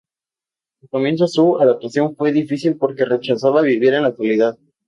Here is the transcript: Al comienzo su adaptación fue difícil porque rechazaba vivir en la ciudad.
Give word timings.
Al 0.81 0.89
comienzo 0.89 1.27
su 1.27 1.59
adaptación 1.59 2.15
fue 2.15 2.31
difícil 2.31 2.75
porque 2.75 3.05
rechazaba 3.05 3.61
vivir 3.61 3.93
en 3.93 4.01
la 4.01 4.15
ciudad. 4.15 4.57